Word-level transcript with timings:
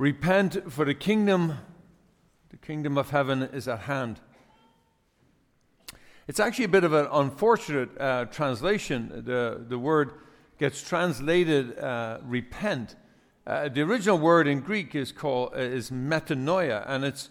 Repent, 0.00 0.72
for 0.72 0.86
the 0.86 0.94
kingdom, 0.94 1.58
the 2.48 2.56
kingdom 2.56 2.96
of 2.96 3.10
heaven 3.10 3.42
is 3.42 3.68
at 3.68 3.80
hand. 3.80 4.18
It's 6.26 6.40
actually 6.40 6.64
a 6.64 6.68
bit 6.68 6.84
of 6.84 6.94
an 6.94 7.06
unfortunate 7.12 8.00
uh, 8.00 8.24
translation. 8.24 9.24
The, 9.26 9.62
the 9.68 9.78
word 9.78 10.12
gets 10.58 10.80
translated 10.80 11.78
uh, 11.78 12.20
repent. 12.22 12.96
Uh, 13.46 13.68
the 13.68 13.82
original 13.82 14.16
word 14.16 14.48
in 14.48 14.60
Greek 14.60 14.94
is 14.94 15.12
called 15.12 15.52
uh, 15.54 15.58
is 15.58 15.90
metanoia, 15.90 16.82
and 16.86 17.04
it's 17.04 17.28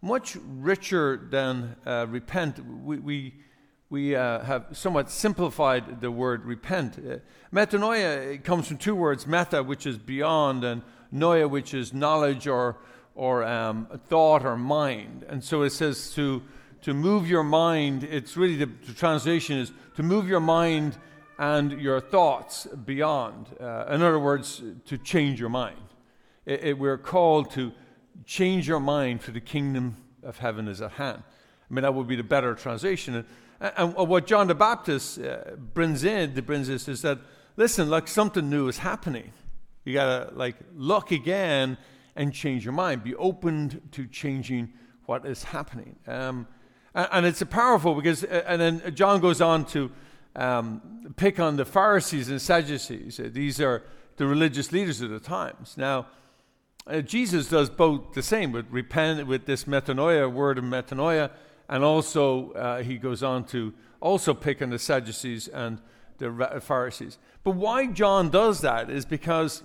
much 0.00 0.36
richer 0.44 1.26
than 1.28 1.74
uh, 1.84 2.06
repent. 2.08 2.60
We, 2.64 2.98
we, 3.00 3.34
we 3.90 4.14
uh, 4.14 4.44
have 4.44 4.66
somewhat 4.70 5.10
simplified 5.10 6.00
the 6.00 6.12
word 6.12 6.44
repent. 6.44 7.20
Metanoia 7.52 8.44
comes 8.44 8.68
from 8.68 8.76
two 8.76 8.94
words 8.94 9.26
meta, 9.26 9.64
which 9.64 9.86
is 9.88 9.98
beyond, 9.98 10.62
and 10.62 10.82
noia, 11.12 11.48
which 11.48 11.74
is 11.74 11.92
knowledge 11.92 12.46
or, 12.46 12.76
or 13.14 13.44
um, 13.44 13.86
thought 14.08 14.44
or 14.44 14.56
mind. 14.56 15.24
And 15.28 15.42
so 15.44 15.62
it 15.62 15.70
says 15.70 16.12
to, 16.14 16.42
to 16.82 16.94
move 16.94 17.28
your 17.28 17.42
mind, 17.42 18.04
it's 18.04 18.36
really 18.36 18.56
the, 18.56 18.70
the 18.86 18.94
translation 18.94 19.58
is 19.58 19.72
to 19.96 20.02
move 20.02 20.28
your 20.28 20.40
mind 20.40 20.96
and 21.38 21.72
your 21.80 22.00
thoughts 22.00 22.66
beyond. 22.66 23.46
Uh, 23.60 23.86
in 23.90 24.02
other 24.02 24.18
words, 24.18 24.62
to 24.86 24.98
change 24.98 25.40
your 25.40 25.48
mind. 25.48 25.76
It, 26.46 26.64
it, 26.64 26.78
we're 26.78 26.98
called 26.98 27.50
to 27.52 27.72
change 28.24 28.68
your 28.68 28.80
mind, 28.80 29.22
for 29.22 29.32
the 29.32 29.40
kingdom 29.40 29.96
of 30.22 30.38
heaven 30.38 30.68
is 30.68 30.80
at 30.80 30.92
hand. 30.92 31.22
I 31.70 31.74
mean, 31.74 31.82
that 31.82 31.94
would 31.94 32.06
be 32.06 32.16
the 32.16 32.22
better 32.22 32.54
translation. 32.54 33.24
And, 33.60 33.72
and 33.76 34.08
what 34.08 34.26
John 34.26 34.46
the 34.46 34.54
Baptist 34.54 35.18
uh, 35.20 35.56
brings 35.56 36.04
in, 36.04 36.32
brings 36.42 36.68
this, 36.68 36.88
is 36.88 37.02
that, 37.02 37.18
listen, 37.56 37.88
like 37.88 38.08
something 38.08 38.48
new 38.48 38.68
is 38.68 38.78
happening. 38.78 39.32
You 39.84 39.94
got 39.94 40.30
to, 40.30 40.34
like, 40.34 40.56
look 40.74 41.10
again 41.10 41.76
and 42.14 42.32
change 42.32 42.64
your 42.64 42.74
mind. 42.74 43.02
Be 43.02 43.14
open 43.16 43.80
to 43.92 44.06
changing 44.06 44.72
what 45.06 45.26
is 45.26 45.44
happening. 45.44 45.96
Um, 46.06 46.46
and, 46.94 47.08
and, 47.12 47.26
it's 47.26 47.42
powerful 47.44 47.94
because, 47.94 48.24
uh, 48.24 48.44
and 48.46 48.60
then 48.60 48.94
John 48.94 49.20
goes 49.20 49.40
on 49.40 49.64
to 49.66 49.90
um, 50.36 51.12
pick 51.16 51.40
on 51.40 51.56
the 51.56 51.64
Pharisees 51.64 52.28
and 52.28 52.40
Sadducees. 52.40 53.18
Uh, 53.18 53.28
these 53.32 53.60
are 53.60 53.82
the 54.16 54.26
religious 54.26 54.72
leaders 54.72 55.00
of 55.00 55.10
the 55.10 55.20
times. 55.20 55.76
Now, 55.76 56.06
uh, 56.86 57.00
Jesus 57.00 57.48
does 57.48 57.70
both 57.70 58.12
the 58.14 58.22
same 58.22 58.52
with 58.52 58.66
repent 58.70 59.26
with 59.26 59.46
this 59.46 59.64
metanoia 59.64 60.30
word 60.30 60.58
of 60.58 60.64
metanoia, 60.64 61.30
and 61.68 61.84
also 61.84 62.52
uh, 62.52 62.82
he 62.82 62.98
goes 62.98 63.22
on 63.22 63.44
to 63.44 63.72
also 64.00 64.34
pick 64.34 64.60
on 64.60 64.70
the 64.70 64.78
Sadducees 64.78 65.48
and 65.48 65.78
the 66.18 66.30
uh, 66.30 66.60
Pharisees. 66.60 67.18
But 67.44 67.52
why 67.52 67.86
John 67.86 68.30
does 68.30 68.60
that 68.60 68.90
is 68.90 69.04
because 69.04 69.62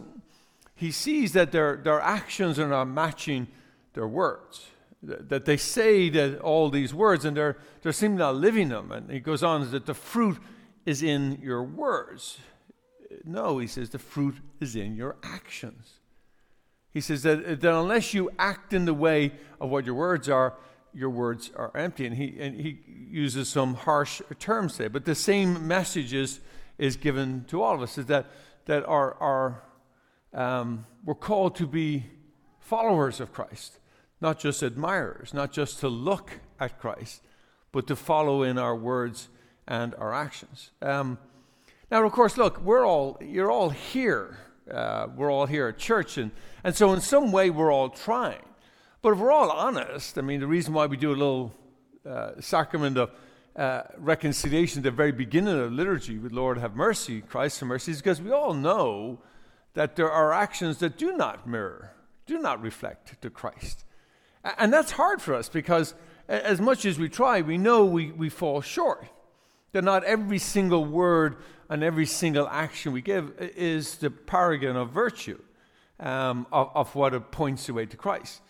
he 0.75 0.91
sees 0.91 1.33
that 1.33 1.51
their, 1.51 1.77
their 1.77 1.99
actions 1.99 2.59
are 2.59 2.67
not 2.67 2.85
matching 2.85 3.47
their 3.93 4.07
words. 4.07 4.67
That 5.01 5.45
they 5.45 5.57
say 5.57 6.09
that 6.09 6.39
all 6.39 6.69
these 6.69 6.93
words 6.93 7.25
and 7.25 7.37
they're, 7.37 7.57
they're 7.81 7.91
seemingly 7.91 8.19
not 8.19 8.35
living 8.35 8.69
them. 8.69 8.91
And 8.91 9.09
he 9.11 9.19
goes 9.19 9.43
on 9.43 9.69
that 9.71 9.85
the 9.85 9.93
fruit 9.93 10.37
is 10.85 11.03
in 11.03 11.39
your 11.41 11.63
words. 11.63 12.39
No, 13.23 13.57
he 13.57 13.67
says 13.67 13.89
the 13.89 13.99
fruit 13.99 14.35
is 14.59 14.75
in 14.75 14.95
your 14.95 15.17
actions. 15.23 15.99
He 16.93 17.01
says 17.01 17.23
that, 17.23 17.61
that 17.61 17.73
unless 17.73 18.13
you 18.13 18.31
act 18.39 18.73
in 18.73 18.85
the 18.85 18.93
way 18.93 19.33
of 19.61 19.69
what 19.69 19.85
your 19.85 19.95
words 19.95 20.29
are, 20.29 20.55
your 20.97 21.09
words 21.09 21.51
are 21.55 21.71
empty. 21.75 22.05
And 22.05 22.15
he, 22.15 22.35
and 22.39 22.59
he 22.59 22.79
uses 23.09 23.49
some 23.49 23.75
harsh 23.75 24.21
terms 24.39 24.77
there. 24.77 24.89
But 24.89 25.05
the 25.05 25.15
same 25.15 25.67
message 25.67 26.13
is, 26.13 26.39
is 26.77 26.97
given 26.97 27.45
to 27.49 27.61
all 27.61 27.75
of 27.75 27.81
us 27.81 27.97
is 27.97 28.07
that, 28.07 28.25
that 28.65 28.85
our, 28.85 29.13
our, 29.15 29.63
um, 30.33 30.85
we're 31.05 31.15
called 31.15 31.55
to 31.57 31.67
be 31.67 32.05
followers 32.59 33.19
of 33.19 33.31
Christ, 33.31 33.79
not 34.19 34.39
just 34.39 34.63
admirers, 34.63 35.33
not 35.33 35.51
just 35.51 35.79
to 35.81 35.87
look 35.87 36.31
at 36.59 36.79
Christ, 36.79 37.21
but 37.71 37.87
to 37.87 37.95
follow 37.95 38.43
in 38.43 38.57
our 38.57 38.75
words 38.75 39.29
and 39.67 39.93
our 39.95 40.13
actions. 40.13 40.71
Um, 40.81 41.19
now, 41.91 42.03
of 42.03 42.11
course, 42.11 42.37
look, 42.37 42.61
we're 42.61 42.85
all, 42.85 43.17
you're 43.21 43.51
all 43.51 43.69
here 43.69 44.37
uh, 44.71 45.07
we're 45.15 45.31
all 45.31 45.45
here 45.45 45.67
at 45.67 45.77
church, 45.77 46.17
and, 46.17 46.31
and 46.63 46.75
so 46.75 46.93
in 46.93 47.01
some 47.01 47.31
way 47.31 47.49
we're 47.49 47.71
all 47.71 47.89
trying. 47.89 48.41
But 49.07 49.13
if 49.13 49.19
we're 49.19 49.31
all 49.31 49.51
honest, 49.51 50.17
I 50.17 50.21
mean, 50.21 50.41
the 50.41 50.47
reason 50.47 50.73
why 50.73 50.85
we 50.85 50.97
do 50.97 51.11
a 51.11 51.15
little 51.15 51.53
uh, 52.05 52.31
sacrament 52.41 52.97
of 52.97 53.11
uh, 53.55 53.83
reconciliation 53.97 54.79
at 54.79 54.83
the 54.83 54.91
very 54.91 55.13
beginning 55.13 55.57
of 55.57 55.71
liturgy 55.71 56.17
with 56.17 56.33
Lord 56.33 56.57
have 56.57 56.75
mercy, 56.75 57.21
Christ 57.21 57.61
have 57.61 57.69
mercy, 57.69 57.93
is 57.93 57.99
because 57.99 58.21
we 58.21 58.31
all 58.31 58.53
know 58.53 59.19
that 59.75 59.95
there 59.95 60.11
are 60.11 60.33
actions 60.33 60.79
that 60.79 60.97
do 60.97 61.15
not 61.15 61.47
mirror, 61.47 61.93
do 62.25 62.37
not 62.39 62.61
reflect 62.61 63.21
to 63.21 63.29
Christ. 63.29 63.85
And 64.43 64.73
that's 64.73 64.91
hard 64.91 65.21
for 65.21 65.35
us 65.35 65.47
because 65.47 65.93
as 66.27 66.59
much 66.59 66.85
as 66.85 66.99
we 66.99 67.07
try, 67.07 67.39
we 67.39 67.57
know 67.57 67.85
we, 67.85 68.11
we 68.11 68.27
fall 68.27 68.59
short. 68.59 69.05
That 69.71 69.85
not 69.85 70.03
every 70.03 70.39
single 70.39 70.83
word 70.83 71.37
and 71.69 71.81
every 71.81 72.07
single 72.07 72.49
action 72.49 72.91
we 72.91 73.01
give 73.01 73.31
is 73.39 73.99
the 73.99 74.09
paragon 74.09 74.75
of 74.75 74.89
virtue, 74.89 75.39
um, 75.97 76.45
of, 76.51 76.71
of, 76.75 76.93
what 76.93 77.13
it 77.13 77.31
points 77.31 77.67
the 77.67 77.73
way 77.73 77.85
to 77.85 77.95
Christ. 77.95 78.41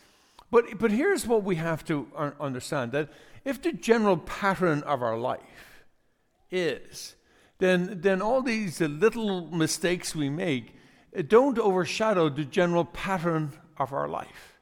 But, 0.49 0.79
but 0.79 0.91
here's 0.91 1.27
what 1.27 1.43
we 1.43 1.55
have 1.55 1.83
to 1.85 2.07
understand 2.39 2.91
that 2.93 3.09
if 3.43 3.61
the 3.61 3.73
general 3.73 4.17
pattern 4.17 4.83
of 4.83 5.01
our 5.01 5.17
life 5.17 5.83
is, 6.51 7.15
then, 7.59 8.01
then 8.01 8.21
all 8.21 8.41
these 8.41 8.79
little 8.79 9.47
mistakes 9.47 10.15
we 10.15 10.29
make 10.29 10.75
uh, 11.17 11.23
don't 11.27 11.57
overshadow 11.57 12.29
the 12.29 12.45
general 12.45 12.85
pattern 12.85 13.51
of 13.77 13.93
our 13.93 14.07
life. 14.07 14.59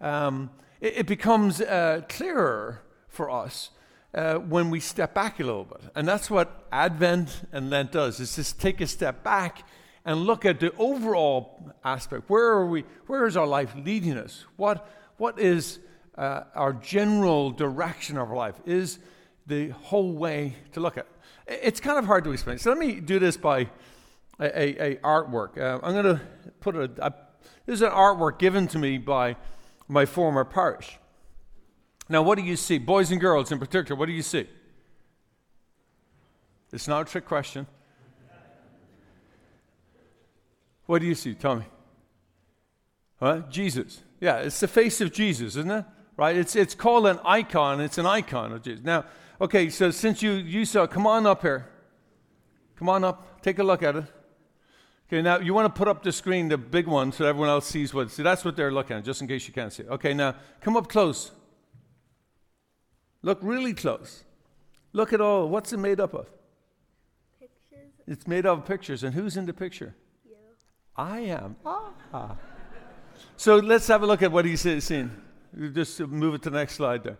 Um, 0.00 0.50
it, 0.80 0.98
it, 0.98 1.06
becomes 1.06 1.60
uh, 1.60 2.02
clearer 2.08 2.82
for 3.08 3.30
us 3.30 3.70
uh, 4.14 4.34
when 4.36 4.70
we 4.70 4.80
step 4.80 5.14
back 5.14 5.40
a 5.40 5.44
little 5.44 5.64
bit. 5.64 5.80
And 5.94 6.06
that's 6.06 6.30
what 6.30 6.66
Advent 6.72 7.42
and 7.52 7.70
Lent 7.70 7.92
does, 7.92 8.20
is 8.20 8.36
just 8.36 8.60
take 8.60 8.80
a 8.80 8.86
step 8.86 9.22
back 9.22 9.66
and 10.04 10.20
look 10.20 10.44
at 10.44 10.60
the 10.60 10.74
overall 10.76 11.72
aspect. 11.84 12.28
Where 12.28 12.46
are 12.46 12.66
we, 12.66 12.84
where 13.06 13.26
is 13.26 13.36
our 13.36 13.46
life 13.46 13.74
leading 13.76 14.16
us? 14.16 14.44
What, 14.56 14.88
what 15.16 15.38
is 15.38 15.78
uh, 16.16 16.42
our 16.54 16.72
general 16.72 17.50
direction 17.50 18.16
of 18.18 18.30
our 18.30 18.36
life? 18.36 18.56
Is 18.66 18.98
the 19.46 19.68
whole 19.70 20.12
way 20.12 20.56
to 20.72 20.80
look 20.80 20.96
at. 20.96 21.06
It's 21.46 21.80
kind 21.80 21.98
of 21.98 22.06
hard 22.06 22.24
to 22.24 22.32
explain. 22.32 22.58
So 22.58 22.70
let 22.70 22.78
me 22.78 23.00
do 23.00 23.18
this 23.18 23.36
by 23.36 23.68
a, 24.40 24.44
a, 24.60 24.92
a 24.92 24.96
artwork. 24.96 25.58
Uh, 25.58 25.78
I'm 25.82 25.92
going 25.92 26.16
to 26.16 26.20
put 26.60 26.76
a, 26.76 26.90
a, 26.98 27.14
this 27.66 27.74
is 27.74 27.82
an 27.82 27.90
artwork 27.90 28.38
given 28.38 28.66
to 28.68 28.78
me 28.78 28.98
by 28.98 29.36
my 29.86 30.06
former 30.06 30.44
parish. 30.44 30.98
Now, 32.08 32.22
what 32.22 32.38
do 32.38 32.44
you 32.44 32.56
see? 32.56 32.78
Boys 32.78 33.10
and 33.10 33.20
girls 33.20 33.52
in 33.52 33.58
particular, 33.58 33.98
what 33.98 34.06
do 34.06 34.12
you 34.12 34.22
see? 34.22 34.46
It's 36.72 36.88
not 36.88 37.02
a 37.02 37.10
trick 37.10 37.26
question. 37.26 37.66
What 40.86 41.00
do 41.00 41.06
you 41.06 41.14
see? 41.14 41.34
Tell 41.34 41.56
me. 41.56 41.64
Huh? 43.24 43.40
Jesus. 43.48 44.02
Yeah, 44.20 44.40
it's 44.40 44.60
the 44.60 44.68
face 44.68 45.00
of 45.00 45.10
Jesus, 45.10 45.56
isn't 45.56 45.70
it? 45.70 45.86
Right? 46.14 46.36
It's, 46.36 46.54
it's 46.54 46.74
called 46.74 47.06
an 47.06 47.18
icon. 47.24 47.80
It's 47.80 47.96
an 47.96 48.04
icon 48.04 48.52
of 48.52 48.60
Jesus. 48.60 48.84
Now, 48.84 49.06
okay, 49.40 49.70
so 49.70 49.90
since 49.90 50.22
you, 50.22 50.32
you 50.32 50.66
saw, 50.66 50.86
come 50.86 51.06
on 51.06 51.26
up 51.26 51.40
here. 51.40 51.66
Come 52.76 52.90
on 52.90 53.02
up. 53.02 53.40
Take 53.40 53.58
a 53.58 53.64
look 53.64 53.82
at 53.82 53.96
it. 53.96 54.04
Okay, 55.08 55.22
now 55.22 55.38
you 55.38 55.54
want 55.54 55.74
to 55.74 55.78
put 55.78 55.88
up 55.88 56.02
the 56.02 56.12
screen, 56.12 56.50
the 56.50 56.58
big 56.58 56.86
one, 56.86 57.12
so 57.12 57.24
everyone 57.24 57.48
else 57.48 57.66
sees 57.66 57.94
what. 57.94 58.10
See, 58.10 58.22
that's 58.22 58.44
what 58.44 58.56
they're 58.56 58.70
looking 58.70 58.98
at, 58.98 59.04
just 59.04 59.22
in 59.22 59.28
case 59.28 59.48
you 59.48 59.54
can't 59.54 59.72
see. 59.72 59.84
Okay, 59.84 60.12
now 60.12 60.34
come 60.60 60.76
up 60.76 60.88
close. 60.88 61.30
Look 63.22 63.38
really 63.40 63.72
close. 63.72 64.24
Look 64.92 65.14
at 65.14 65.22
all. 65.22 65.48
What's 65.48 65.72
it 65.72 65.78
made 65.78 65.98
up 65.98 66.12
of? 66.12 66.28
Pictures. 67.40 67.88
It's 68.06 68.26
made 68.26 68.44
up 68.44 68.58
of 68.58 68.66
pictures. 68.66 69.02
And 69.02 69.14
who's 69.14 69.38
in 69.38 69.46
the 69.46 69.54
picture? 69.54 69.94
You. 70.26 70.36
I 70.94 71.20
am. 71.20 71.56
Ah. 71.64 72.36
So 73.36 73.56
let's 73.56 73.86
have 73.88 74.02
a 74.02 74.06
look 74.06 74.22
at 74.22 74.32
what 74.32 74.44
he's 74.44 74.60
seen. 74.60 75.10
Just 75.72 76.00
move 76.00 76.34
it 76.34 76.42
to 76.42 76.50
the 76.50 76.58
next 76.58 76.74
slide 76.74 77.04
there. 77.04 77.18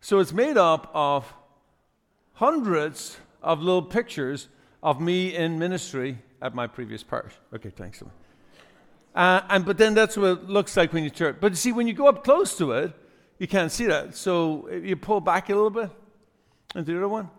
So 0.00 0.18
it's 0.18 0.32
made 0.32 0.56
up 0.56 0.90
of 0.94 1.32
hundreds 2.34 3.16
of 3.42 3.60
little 3.60 3.82
pictures 3.82 4.48
of 4.82 5.00
me 5.00 5.34
in 5.34 5.58
ministry 5.58 6.18
at 6.42 6.54
my 6.54 6.66
previous 6.66 7.02
parish. 7.02 7.32
Okay, 7.54 7.70
thanks. 7.70 8.02
Uh, 9.14 9.40
and 9.48 9.64
but 9.64 9.78
then 9.78 9.94
that's 9.94 10.16
what 10.16 10.26
it 10.26 10.44
looks 10.48 10.76
like 10.76 10.92
when 10.92 11.02
you 11.02 11.10
turn. 11.10 11.36
But 11.40 11.52
you 11.52 11.56
see, 11.56 11.72
when 11.72 11.86
you 11.86 11.94
go 11.94 12.06
up 12.06 12.22
close 12.22 12.56
to 12.58 12.72
it, 12.72 12.92
you 13.38 13.46
can't 13.46 13.72
see 13.72 13.86
that. 13.86 14.14
So 14.14 14.68
you 14.70 14.96
pull 14.96 15.20
back 15.20 15.48
a 15.48 15.54
little 15.54 15.70
bit. 15.70 15.90
And 16.74 16.84
the 16.84 16.96
other 16.96 17.08
one. 17.08 17.30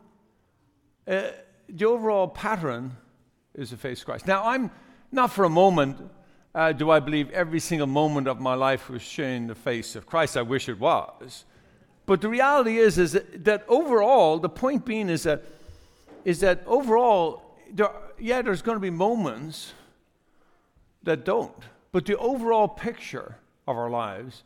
Uh, 1.08 1.30
the 1.70 1.86
overall 1.86 2.28
pattern 2.28 2.98
is 3.54 3.72
the 3.72 3.78
face 3.78 4.00
of 4.00 4.06
Christ. 4.06 4.28
Now, 4.28 4.44
I'm 4.46 4.72
not 5.12 5.32
for 5.32 5.46
a 5.46 5.50
moment 5.50 5.98
uh, 6.58 6.72
do 6.72 6.90
I 6.90 7.00
believe 7.00 7.30
every 7.30 7.60
single 7.60 7.86
moment 7.86 8.28
of 8.28 8.40
my 8.40 8.56
life 8.56 8.90
was 8.90 9.04
showing 9.04 9.46
the 9.46 9.54
face 9.54 9.96
of 9.96 10.08
Christ. 10.08 10.36
I 10.36 10.42
wish 10.42 10.68
it 10.68 10.80
was. 10.80 11.46
But 12.08 12.20
the 12.20 12.30
reality 12.30 12.80
is, 12.80 12.98
is 12.98 13.12
that, 13.12 13.46
that 13.46 13.64
overall, 13.68 14.40
the 14.40 14.50
point 14.50 14.84
being 14.84 15.08
is 15.08 15.22
that, 15.24 15.46
is 16.26 16.40
that 16.40 16.64
overall, 16.66 17.44
there, 17.72 17.92
yeah, 18.18 18.42
there's 18.42 18.64
going 18.64 18.76
to 18.76 18.82
be 18.82 18.90
moments 18.90 19.74
that 21.04 21.24
don't. 21.24 21.54
but 21.92 22.08
the 22.08 22.18
overall 22.18 22.68
picture 22.68 23.38
of 23.68 23.78
our 23.78 23.90
lives 23.90 24.44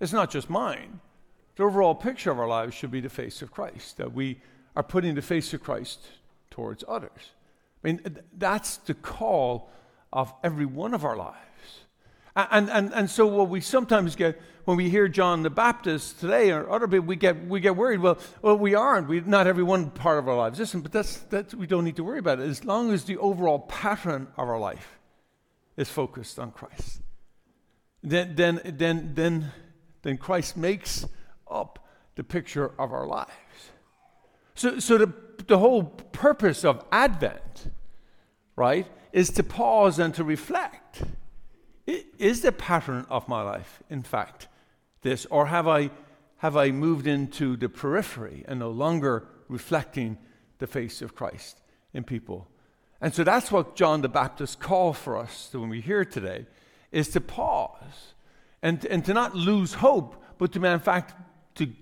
is 0.00 0.12
not 0.12 0.32
just 0.32 0.50
mine. 0.50 0.98
The 1.54 1.62
overall 1.62 1.94
picture 1.94 2.32
of 2.32 2.40
our 2.40 2.48
lives 2.48 2.74
should 2.74 2.90
be 2.90 3.00
the 3.00 3.08
face 3.08 3.40
of 3.40 3.52
Christ, 3.52 3.98
that 3.98 4.12
we 4.12 4.40
are 4.74 4.82
putting 4.82 5.14
the 5.14 5.22
face 5.22 5.54
of 5.54 5.62
Christ 5.62 6.00
towards 6.50 6.82
others. 6.88 7.30
I 7.84 7.86
mean, 7.86 8.00
that's 8.36 8.78
the 8.78 8.94
call 8.94 9.70
of 10.12 10.32
every 10.42 10.66
one 10.66 10.94
of 10.94 11.04
our 11.04 11.16
lives. 11.16 11.36
And, 12.34 12.70
and, 12.70 12.92
and 12.94 13.10
so 13.10 13.26
what 13.26 13.48
we 13.48 13.60
sometimes 13.60 14.16
get 14.16 14.40
when 14.64 14.76
we 14.76 14.88
hear 14.88 15.08
John 15.08 15.42
the 15.42 15.50
Baptist 15.50 16.20
today 16.20 16.50
or 16.50 16.70
other 16.70 16.86
people, 16.86 17.06
we 17.06 17.16
get, 17.16 17.46
we 17.46 17.60
get 17.60 17.76
worried. 17.76 18.00
Well, 18.00 18.18
well, 18.40 18.56
we 18.56 18.74
aren't. 18.74 19.08
We, 19.08 19.20
not 19.20 19.46
every 19.46 19.64
one 19.64 19.90
part 19.90 20.18
of 20.18 20.28
our 20.28 20.36
lives. 20.36 20.58
Listen, 20.58 20.80
but 20.80 20.92
that's, 20.92 21.18
that's, 21.18 21.54
we 21.54 21.66
don't 21.66 21.84
need 21.84 21.96
to 21.96 22.04
worry 22.04 22.18
about 22.18 22.40
it 22.40 22.48
as 22.48 22.64
long 22.64 22.92
as 22.92 23.04
the 23.04 23.18
overall 23.18 23.58
pattern 23.60 24.28
of 24.36 24.48
our 24.48 24.58
life 24.58 24.98
is 25.76 25.90
focused 25.90 26.38
on 26.38 26.52
Christ. 26.52 27.00
Then, 28.02 28.34
then, 28.34 28.60
then, 28.64 29.12
then, 29.14 29.52
then 30.02 30.16
Christ 30.16 30.56
makes 30.56 31.06
up 31.50 31.78
the 32.14 32.24
picture 32.24 32.72
of 32.78 32.92
our 32.92 33.06
lives. 33.06 33.30
So, 34.54 34.78
so 34.78 34.98
the, 34.98 35.12
the 35.46 35.58
whole 35.58 35.84
purpose 35.84 36.64
of 36.64 36.84
Advent, 36.92 37.70
right, 38.56 38.86
is 39.12 39.30
to 39.30 39.42
pause 39.42 39.98
and 39.98 40.14
to 40.14 40.24
reflect. 40.24 41.02
Is 41.86 42.42
the 42.42 42.52
pattern 42.52 43.06
of 43.10 43.28
my 43.28 43.42
life, 43.42 43.82
in 43.90 44.02
fact, 44.02 44.48
this, 45.02 45.26
or 45.26 45.46
have 45.46 45.66
I, 45.66 45.90
have 46.38 46.56
I 46.56 46.70
moved 46.70 47.06
into 47.06 47.56
the 47.56 47.68
periphery 47.68 48.44
and 48.46 48.60
no 48.60 48.70
longer 48.70 49.26
reflecting 49.48 50.16
the 50.58 50.66
face 50.66 51.02
of 51.02 51.14
Christ 51.14 51.60
in 51.92 52.04
people? 52.04 52.48
And 53.00 53.12
so 53.12 53.24
that's 53.24 53.50
what 53.50 53.74
John 53.74 54.00
the 54.00 54.08
Baptist 54.08 54.60
called 54.60 54.96
for 54.96 55.16
us 55.16 55.50
when 55.52 55.68
we 55.68 55.80
hear 55.80 56.04
today, 56.04 56.46
is 56.92 57.08
to 57.08 57.20
pause 57.20 58.14
and, 58.62 58.84
and 58.84 59.04
to 59.04 59.12
not 59.12 59.34
lose 59.34 59.74
hope, 59.74 60.22
but 60.38 60.52
to, 60.52 60.64
in 60.64 60.78
fact, 60.78 61.14
to 61.56 61.72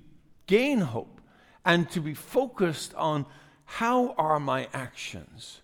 gain 0.47 0.81
hope 0.81 1.21
and 1.65 1.91
to 1.91 2.00
be 2.00 2.15
focused 2.15 2.94
on 2.94 3.27
how 3.65 4.15
are 4.15 4.41
my 4.41 4.67
actions, 4.73 5.61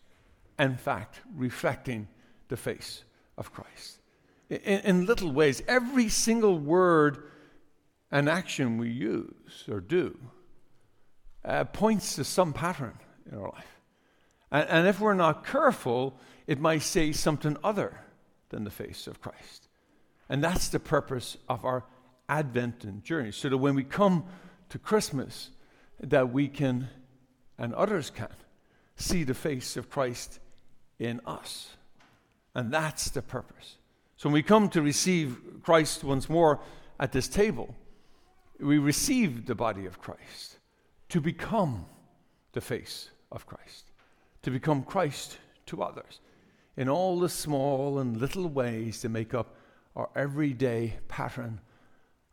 in 0.58 0.76
fact, 0.76 1.20
reflecting 1.34 2.08
the 2.48 2.56
face 2.56 3.04
of 3.36 3.52
Christ. 3.52 4.00
In, 4.48 4.58
in 4.58 5.06
little 5.06 5.32
ways, 5.32 5.62
every 5.68 6.08
single 6.08 6.58
word 6.58 7.30
and 8.10 8.28
action 8.28 8.78
we 8.78 8.90
use 8.90 9.64
or 9.68 9.80
do 9.80 10.16
uh, 11.44 11.64
points 11.64 12.16
to 12.16 12.24
some 12.24 12.52
pattern 12.52 12.98
in 13.30 13.38
our 13.38 13.50
life. 13.50 13.80
And, 14.50 14.68
and 14.68 14.88
if 14.88 15.00
we're 15.00 15.14
not 15.14 15.46
careful, 15.46 16.18
it 16.46 16.60
might 16.60 16.82
say 16.82 17.12
something 17.12 17.56
other 17.62 18.00
than 18.48 18.64
the 18.64 18.70
face 18.70 19.06
of 19.06 19.20
Christ. 19.20 19.68
And 20.28 20.42
that's 20.42 20.68
the 20.68 20.80
purpose 20.80 21.36
of 21.48 21.64
our 21.64 21.84
Advent 22.28 22.82
and 22.82 23.04
journey, 23.04 23.30
so 23.30 23.48
that 23.48 23.56
when 23.56 23.76
we 23.76 23.84
come 23.84 24.24
to 24.70 24.78
Christmas, 24.80 25.50
that 26.00 26.32
we 26.32 26.48
can, 26.48 26.88
and 27.56 27.72
others 27.72 28.10
can, 28.10 28.28
see 28.96 29.22
the 29.22 29.34
face 29.34 29.76
of 29.76 29.88
Christ 29.88 30.40
in 30.98 31.20
us. 31.26 31.70
And 32.54 32.72
that's 32.72 33.10
the 33.10 33.22
purpose. 33.22 33.76
So 34.16 34.28
when 34.28 34.34
we 34.34 34.42
come 34.42 34.68
to 34.70 34.82
receive 34.82 35.36
Christ 35.62 36.04
once 36.04 36.28
more 36.28 36.60
at 36.98 37.12
this 37.12 37.28
table, 37.28 37.74
we 38.58 38.78
receive 38.78 39.46
the 39.46 39.54
body 39.54 39.84
of 39.84 40.00
Christ 40.00 40.58
to 41.10 41.20
become 41.20 41.84
the 42.52 42.60
face 42.60 43.10
of 43.30 43.46
Christ, 43.46 43.90
to 44.42 44.50
become 44.50 44.82
Christ 44.82 45.38
to 45.66 45.82
others 45.82 46.20
in 46.76 46.88
all 46.88 47.20
the 47.20 47.28
small 47.28 47.98
and 47.98 48.16
little 48.16 48.48
ways 48.48 49.02
that 49.02 49.08
make 49.10 49.34
up 49.34 49.56
our 49.94 50.08
everyday 50.14 50.94
pattern 51.08 51.60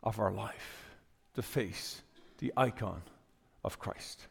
of 0.04 0.20
our 0.20 0.32
life, 0.32 0.96
the 1.34 1.42
face, 1.42 2.02
the 2.40 2.52
icon 2.58 3.02
of 3.64 3.80
Christ. 3.80 4.28